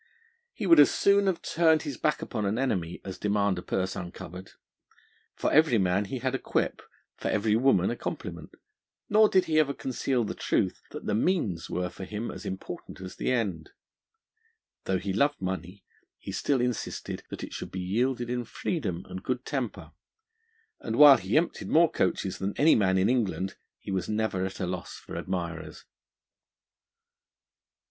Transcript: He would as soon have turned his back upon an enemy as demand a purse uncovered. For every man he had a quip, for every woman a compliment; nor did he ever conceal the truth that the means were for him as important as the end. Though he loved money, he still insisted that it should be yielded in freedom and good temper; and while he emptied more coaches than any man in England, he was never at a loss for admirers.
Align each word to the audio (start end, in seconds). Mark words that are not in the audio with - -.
He 0.51 0.65
would 0.65 0.79
as 0.79 0.89
soon 0.89 1.27
have 1.27 1.43
turned 1.43 1.83
his 1.83 1.95
back 1.95 2.23
upon 2.23 2.43
an 2.47 2.57
enemy 2.57 2.99
as 3.05 3.19
demand 3.19 3.59
a 3.59 3.61
purse 3.61 3.95
uncovered. 3.95 4.49
For 5.35 5.51
every 5.53 5.77
man 5.77 6.05
he 6.05 6.17
had 6.17 6.33
a 6.33 6.39
quip, 6.39 6.81
for 7.17 7.27
every 7.27 7.55
woman 7.55 7.91
a 7.91 7.95
compliment; 7.95 8.55
nor 9.09 9.29
did 9.29 9.45
he 9.45 9.59
ever 9.59 9.75
conceal 9.75 10.23
the 10.23 10.33
truth 10.33 10.81
that 10.89 11.05
the 11.05 11.13
means 11.13 11.69
were 11.69 11.87
for 11.91 12.03
him 12.03 12.31
as 12.31 12.47
important 12.47 12.99
as 12.99 13.15
the 13.17 13.31
end. 13.31 13.69
Though 14.85 14.97
he 14.97 15.13
loved 15.13 15.39
money, 15.39 15.83
he 16.17 16.31
still 16.31 16.61
insisted 16.61 17.21
that 17.29 17.43
it 17.43 17.53
should 17.53 17.69
be 17.71 17.79
yielded 17.79 18.27
in 18.27 18.43
freedom 18.43 19.05
and 19.07 19.21
good 19.21 19.45
temper; 19.45 19.91
and 20.79 20.95
while 20.95 21.17
he 21.17 21.37
emptied 21.37 21.67
more 21.69 21.91
coaches 21.91 22.39
than 22.39 22.55
any 22.57 22.73
man 22.73 22.97
in 22.97 23.07
England, 23.07 23.55
he 23.77 23.91
was 23.91 24.09
never 24.09 24.43
at 24.47 24.59
a 24.59 24.65
loss 24.65 24.95
for 24.95 25.15
admirers. 25.15 25.85